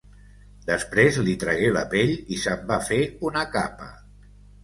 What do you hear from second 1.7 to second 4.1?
la pell i se'n va fer una capa.